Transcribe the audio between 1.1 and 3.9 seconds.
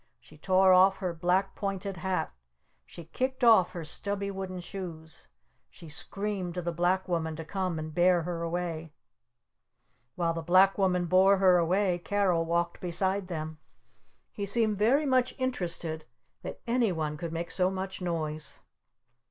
black pointed hat! She kicked off her